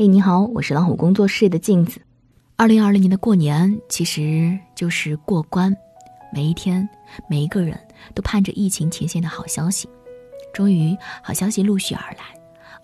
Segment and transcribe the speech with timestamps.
[0.00, 2.00] 嘿，你好，我是老虎工作室的镜子。
[2.56, 5.76] 二零二零年的过年其实就是过关，
[6.32, 6.88] 每一天，
[7.28, 7.78] 每一个人
[8.14, 9.86] 都盼着疫情前线的好消息。
[10.54, 12.20] 终于，好消息陆续而来。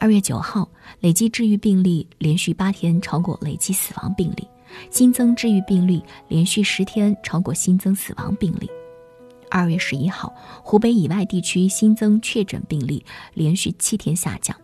[0.00, 4.48] 二月九号，累计治愈病例连续八天超过累计死亡病例，
[4.90, 8.68] 新增治愈病例连续十天超过新增死亡病例。
[9.48, 10.34] 二月十一号，
[10.64, 14.56] 湖北以外地区新增确诊病例连续七天下降。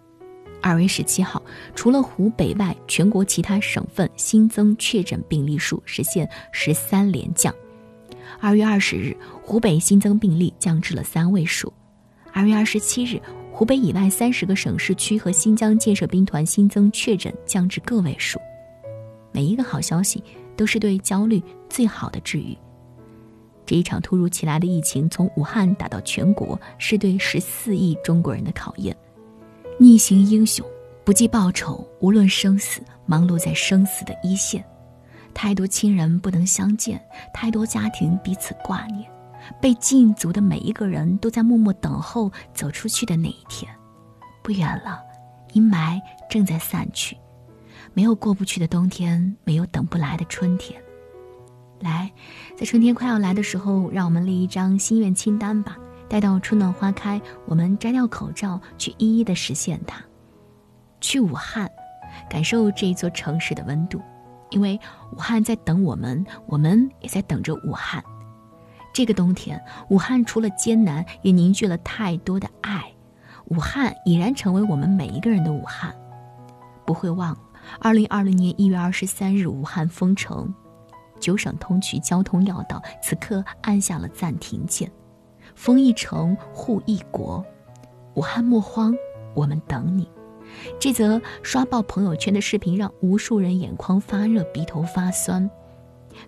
[0.63, 1.43] 二月十七号，
[1.75, 7.55] 除了湖北外，全国其他省份新增确诊病例数实现十三连降。
[8.39, 11.73] 二月二十日，湖北新增病例降至了三位数。
[12.33, 13.21] 二月二十七日，
[13.53, 18.39] 湖北以外三十个省市区和新疆建设兵团新增确诊降至个位数。
[19.33, 20.23] 每一个好消息
[20.57, 22.57] 都是对焦虑最好的治愈。
[23.67, 28.97] 这一场突如其来的疫情从武汉打到全国，是对十四亿中国人的考验。
[29.83, 30.63] 逆行英雄，
[31.07, 34.63] 不计报酬，无论生死，忙碌在生死的一线。
[35.33, 39.11] 太多亲人不能相见，太多家庭彼此挂念。
[39.59, 43.75] 被禁足的每一个人都在默默等候走出去的那一天。
[44.43, 45.01] 不远了，
[45.55, 47.17] 阴霾正在散去。
[47.95, 50.79] 没有过不去的冬天，没有等不来的春天。
[51.79, 52.13] 来，
[52.55, 55.79] 在春天快要来的时候，让我们列一张心愿清单吧。
[56.11, 60.03] 待到春暖花开，我们摘掉口罩，去一一的实现它。
[61.01, 61.71] 去武汉，
[62.29, 64.03] 感受这座城市的温度，
[64.51, 64.77] 因为
[65.13, 68.03] 武汉在等我们，我们也在等着武汉。
[68.93, 72.93] 这个冬天，武汉除了艰难，也凝聚了太多的爱。
[73.45, 75.95] 武汉已然成为我们每一个人的武汉。
[76.85, 77.39] 不会忘，
[77.79, 80.53] 二零二零年一月二十三日，武汉封城，
[81.21, 84.91] 九省通衢交通要道此刻按下了暂停键。
[85.55, 87.45] 封一城，护一国，
[88.15, 88.95] 武汉莫慌，
[89.35, 90.09] 我们等你。
[90.79, 95.49] 这则刷爆朋友圈的视频让无数人眼眶发热、鼻头发酸。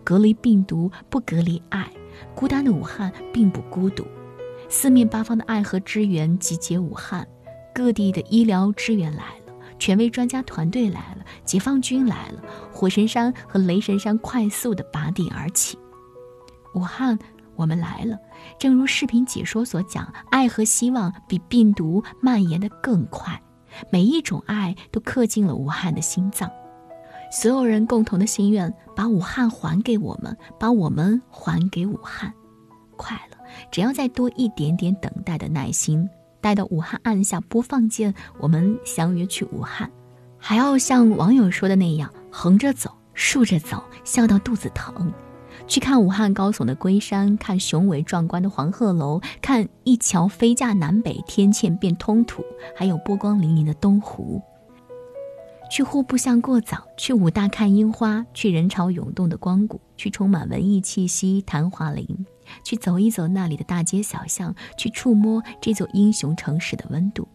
[0.04, 1.90] 隔离病毒不隔离爱，
[2.34, 4.06] 孤单的武汉并不孤独。
[4.68, 7.26] 四面八方的爱和支援集结武汉，
[7.74, 12.40] 各地的医疗支援来了，权威专家团队来了，解放军来了，
[12.72, 15.76] 火神山和雷神山快速的拔地而起。
[16.74, 17.18] 武汉。
[17.54, 18.18] 我们来了，
[18.58, 23.40] 正如视频解说所讲，爱和希望比病毒蔓延的更快，
[23.90, 26.50] 每一种爱都刻进了武汉的心脏。
[27.30, 32.32] 所有人共同的心愿，把武汉还给我们，把我们还给武汉。
[32.96, 33.36] 快了，
[33.70, 36.08] 只要再多一点点等待的耐心，
[36.40, 39.90] 待到武汉按下播放键，我们相约去武汉。
[40.38, 45.12] 还要像网友说的那样，横着走，竖着走，笑到肚子疼。
[45.66, 52.42] 去看武汉高耸的龟山，看雄伟壮观的黄鹤楼，看一桥飞架南北，天堑变通途，
[52.76, 54.42] 还有波光粼粼的东湖。
[55.70, 62.26] 去户部巷过早，去武大看樱花，去人潮涌动的光谷，去充满文艺气息昙华林，
[62.62, 67.26] 去走一走那里的大街小巷，去触摸这座英雄城市的温度。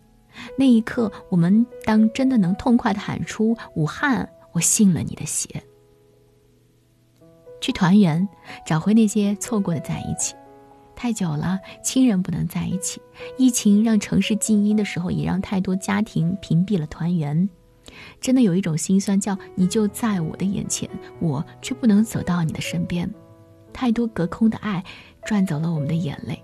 [0.56, 5.64] 那一刻，我们当真的能痛快地喊出：“武汉，我信了你的邪。”
[7.60, 8.28] 去团圆，
[8.66, 10.36] 找回那些错过的在一起。
[10.96, 13.02] 太久了，亲人不能在一起。
[13.38, 17.48] 疫情让城市静音的时候，也让太多家庭屏蔽了团圆。
[18.20, 23.10] 真的有一种心酸，叫你就在我的眼前，我却不能走到你的身边。
[23.72, 24.84] 太多隔空的爱，
[25.24, 26.42] 赚走了我们的眼泪。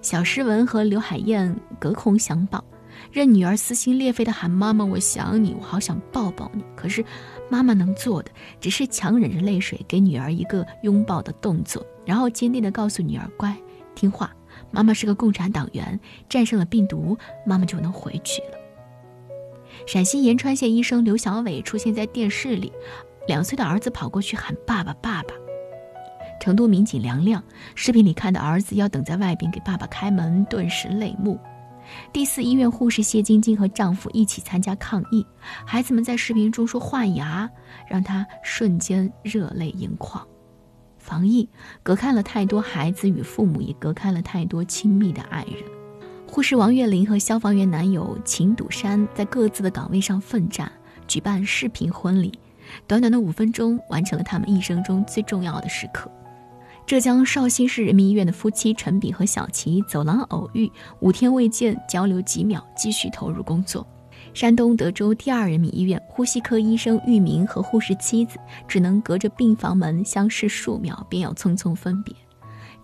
[0.00, 2.64] 小诗文和刘海燕隔空相抱。
[3.10, 7.04] 任女儿撕心裂肺地喊：“妈妈，我想你，我好想抱抱你。”可是，
[7.52, 8.30] 妈妈能做的
[8.62, 13.54] 只是强忍着泪水，给女儿一个拥抱的动作，然后坚定地告诉女儿：“乖，
[13.94, 14.34] 听话，
[14.70, 17.14] 妈妈是个共产党员，战胜了病毒，
[17.44, 18.58] 妈妈就能回去了。”
[19.86, 22.72] 陕西延川县医生刘小伟出现在电视里，
[23.28, 25.34] 两岁的儿子跑过去喊：“爸爸，爸爸！”
[26.40, 31.38] 成都民警梁亮视频里看到儿子要等在外边给爸爸开门，顿时泪目。
[32.12, 35.26] 第四医院护士谢晶晶和丈夫一起参加抗疫，
[35.66, 37.50] 孩子们在视频中说换牙，
[37.88, 40.26] 让她瞬间热泪盈眶。
[40.98, 41.48] 防疫
[41.82, 45.56] 隔开了太多孩子与父母，也隔开了太多亲密的爱人。
[46.28, 50.70] 护士王月玲和消防员男友秦笃山在各自的岗位上奋战，
[51.06, 52.32] 举办视频婚礼，
[52.86, 56.10] 短短的五分钟完成了他们一生中最重要的时刻。
[56.84, 60.70] 浙江绍兴市人民医院的夫妻陈炳和小齐走廊偶遇，
[61.00, 63.86] 五天未见，交流几秒，继续投入工作。
[64.34, 68.38] 山东德州第二人民医院呼吸科医生玉明和护士妻子
[68.68, 72.14] 只能隔着病房门相视数秒，便要匆匆分别。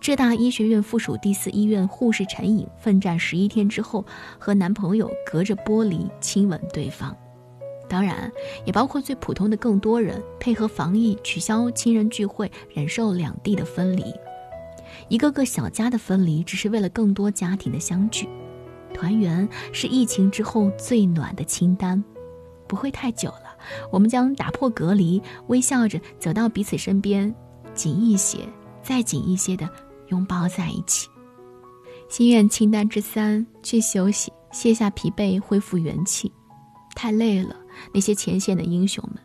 [0.01, 4.03] 浙大医学院附属第四医院护士陈颖奋战十一天之后，
[4.39, 7.15] 和男朋友隔着玻璃亲吻对方。
[7.89, 8.31] 当然，
[8.65, 14.03] 也包括最普通的更多人配合防疫，取消亲人聚会，忍受两地的分离。
[15.07, 18.29] 一个个小家的分离，只是为了更多家庭的相聚。
[18.93, 22.03] 团圆是疫情之后最暖的清单，
[22.67, 23.55] 不会太久了。
[23.91, 27.33] 我们将打破隔离，微笑着走到彼此身边，
[27.73, 28.39] 紧一些，
[28.83, 29.67] 再紧一些的
[30.07, 31.07] 拥抱在一起。
[32.07, 36.31] 心愿清单之三：去休息，卸下疲惫，恢复元气。
[36.95, 37.55] 太累了。
[37.93, 39.21] 那些前线的英雄们，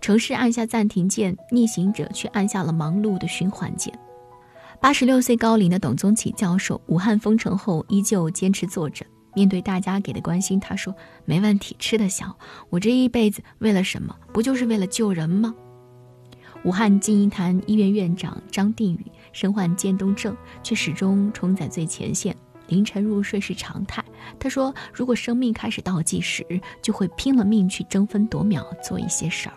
[0.00, 3.92] 城市按下暂停键，逆行者却按下了忙碌的循环键。
[4.80, 9.06] 八十六岁高龄的董宗启教授，武汉封城后依旧坚持坐诊。
[9.34, 10.94] 面对大家给的关心，他说
[11.24, 12.36] ：“没问题，吃得消。
[12.68, 14.14] 我这一辈子为了什么？
[14.32, 15.54] 不就是为了救人吗？”
[16.64, 22.36] 武汉金银潭医院院长张定宇身患渐冻症，却始终冲在最前线。
[22.72, 24.02] 凌晨入睡是常态。
[24.40, 26.46] 他说：“如果生命开始倒计时，
[26.80, 29.54] 就会拼了命去争分夺秒做一些事儿。”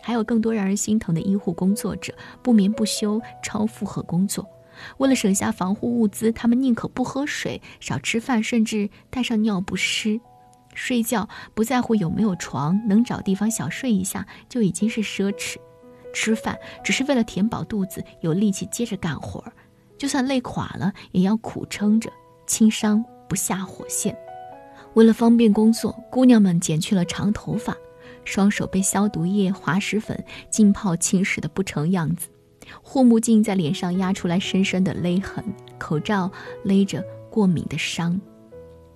[0.00, 4.46] 还有更多让人心疼的医护工作者，不眠不休、超负荷工作。
[4.98, 10.20] 为了省下防护物资，他们宁可不喝水、少吃饭，甚至带上尿不湿。
[10.74, 15.56] 睡觉不在乎有没有床，能找地方小睡一下就已经是奢侈。
[16.14, 19.52] 吃饭只是为了填饱肚子，有力气接着干活儿，
[19.98, 22.08] 就算累垮了也要苦撑着。
[22.48, 24.16] 轻伤不下火线。
[24.94, 27.76] 为了方便工作，姑娘们剪去了长头发，
[28.24, 32.26] 双手被消毒液、滑石粉浸泡侵蚀的不成样子。
[32.82, 35.44] 护目镜在脸上压出来深深的勒痕，
[35.78, 36.30] 口罩
[36.64, 38.20] 勒着过敏的伤。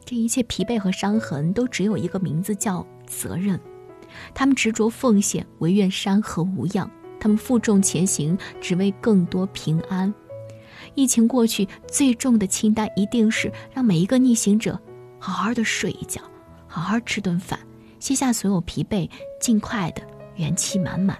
[0.05, 3.61] 这一切疲惫和伤痕都只有一个名字，叫责任。
[4.35, 6.91] 他们执着奉献，唯愿山河无恙。
[7.21, 10.13] 他们负重前行，只为更多平安。
[10.95, 14.79] 疫情过去，最重的清单一定是让每一个逆行者
[15.19, 16.21] 好好的睡一觉，
[16.67, 17.59] 好好吃顿饭，
[17.99, 19.09] 卸下所有疲惫，
[19.41, 20.03] 尽快的
[20.37, 21.17] 元气满满。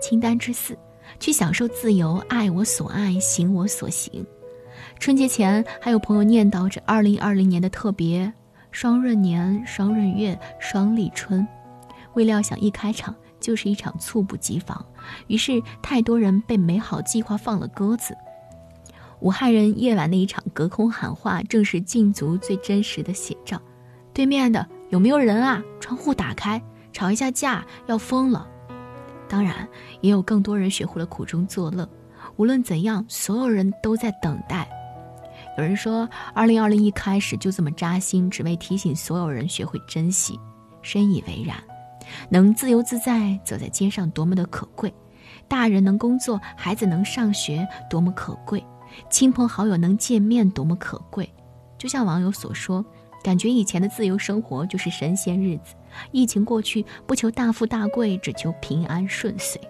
[0.00, 0.76] 清单之四，
[1.18, 4.26] 去享受自由，爱我所爱，行我所行。
[4.98, 8.30] 春节前，还有朋友念叨着二零二零年的特别
[8.70, 11.46] 双闰年、双闰月、双立春，
[12.14, 14.84] 未料想一开场就是一场猝不及防，
[15.28, 18.14] 于是太多人被美好计划放了鸽子。
[19.24, 23.58] 武汉人夜晚那一场隔空喊话，正是禁足最真实的写照。
[24.12, 25.64] 对面的有没有人啊？
[25.80, 26.62] 窗户打开，
[26.92, 28.46] 吵一下架要疯了。
[29.26, 29.66] 当然，
[30.02, 31.88] 也有更多人学会了苦中作乐。
[32.36, 34.68] 无论怎样，所有人都在等待。
[35.56, 40.38] 有人说，二零二零一开始就这么扎心，只为提醒所有人学会珍惜。
[40.82, 41.56] 深以为然。
[42.28, 44.90] 能自由自在走在街上，多么的可贵；
[45.48, 48.62] 大人能工作，孩子能上学，多么可贵。
[49.10, 51.28] 亲朋好友能见面多么可贵，
[51.78, 52.84] 就像网友所说，
[53.22, 55.74] 感觉以前的自由生活就是神仙日子。
[56.10, 59.60] 疫情过去，不求大富大贵，只求平安顺遂。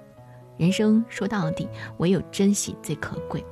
[0.56, 1.68] 人生说到底，
[1.98, 3.44] 唯有珍惜最可贵。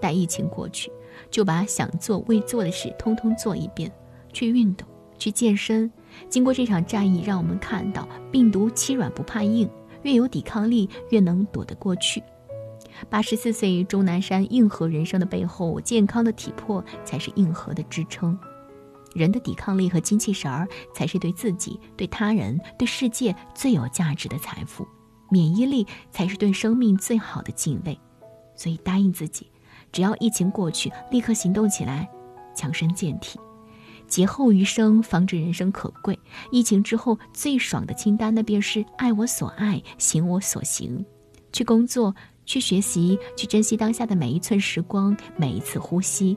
[0.00, 0.92] 待疫情过去，
[1.30, 3.90] 就把想做未做的事通通做一遍，
[4.32, 4.86] 去运动，
[5.18, 5.90] 去健身。
[6.28, 9.68] 经过这场战役，让我们看到病毒欺软不怕硬，
[10.02, 12.22] 越有抵抗力，越能躲得过去。
[13.08, 18.38] 八十四岁钟南山硬核人生的背后，健康的体魄才是硬核的支撑。
[19.14, 24.86] 人的抵抗力和精气神儿，才是对自己、对他人、对世界最有价值的财富。
[25.30, 27.98] 免疫力才是对生命最好的敬畏。
[28.54, 29.50] 所以答应自己，
[29.90, 32.08] 只要疫情过去，立刻行动起来，
[32.54, 33.40] 强身健体。
[34.06, 36.18] 劫后余生，方知人生可贵。
[36.52, 41.04] 疫情之后最爽的清单，那便是爱我所爱，行我所行。
[41.52, 42.14] 去工作。
[42.46, 46.34] 去学习，去珍惜当下的每一寸时光，每一次呼吸；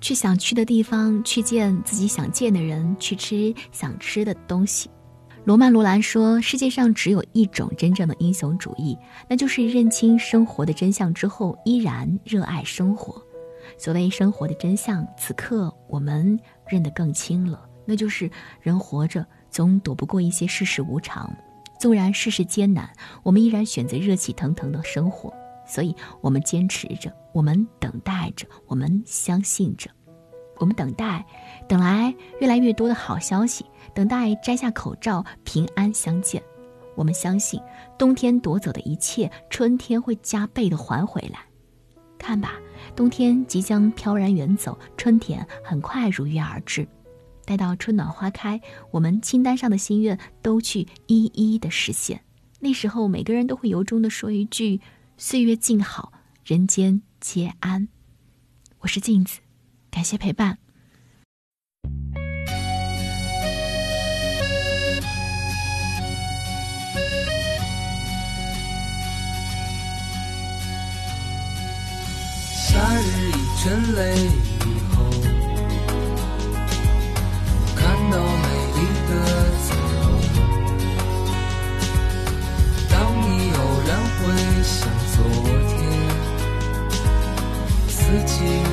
[0.00, 4.90] 去想去的地方，去见自己想见的人，去吃想吃的东西。
[5.44, 8.96] 罗曼·罗兰说：“世界上只有一种真正的英雄主义，
[9.28, 13.22] 那就是认清生活的真相之后，依然热爱生活。
[13.78, 21.30] 所谓生活的真相，此刻我们认得更清了，那就是人活着总躲不过一些世事无常。”
[21.80, 25.32] 纵然世事艰难，我们依然选择热气腾腾的生活。
[25.66, 29.88] 所以，我们坚持着，我们等待着，我们相信着。
[30.58, 31.24] 我们等待，
[31.66, 36.42] 等来越来越多的好消息，等待摘下口罩，平安相见。
[36.96, 37.58] 我们相信，
[37.96, 41.40] 冬天夺走的一切，春天会加倍的还回来。
[42.18, 42.60] 看吧，
[42.94, 46.86] 冬天即将飘然远走，春天很快如约而至。
[47.50, 48.60] 待到春暖花开，
[48.92, 52.22] 我们清单上的心愿都去一一的实现。
[52.60, 54.80] 那时候，每个人都会由衷的说一句
[55.18, 56.12] ：“岁月静好，
[56.44, 57.88] 人间皆安。”
[58.78, 59.40] 我是镜子，
[59.90, 60.58] 感谢陪伴。
[72.68, 74.49] 夏日已成泪。
[88.10, 88.69] 自己。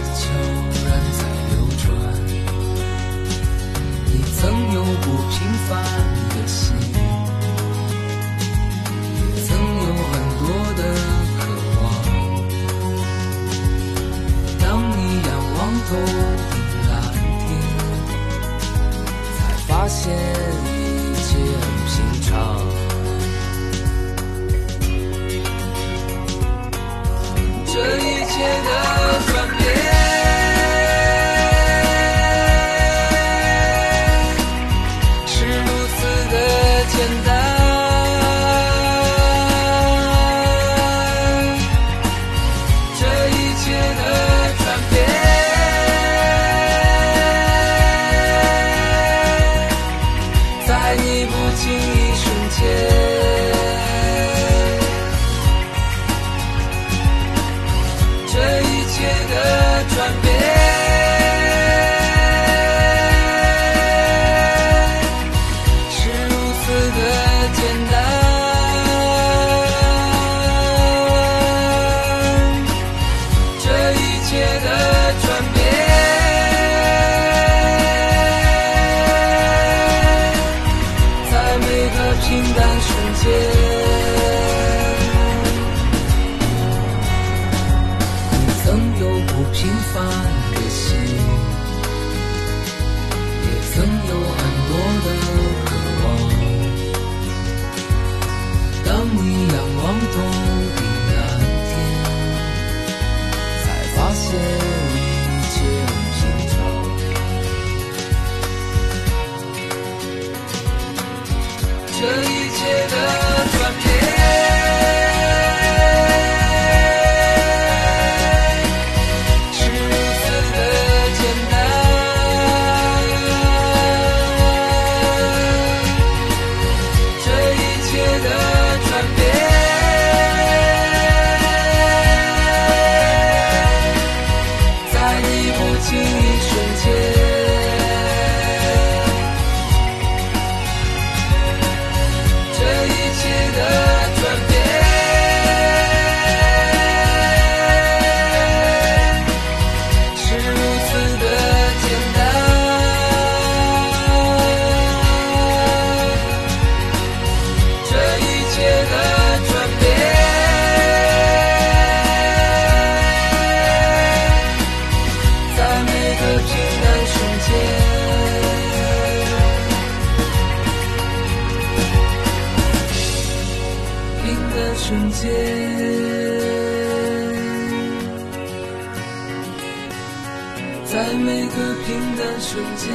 [180.90, 181.54] 在每个
[181.86, 182.86] 平淡瞬间。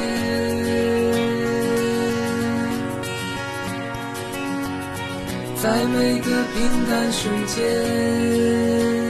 [5.61, 9.02] 在每个平淡瞬间。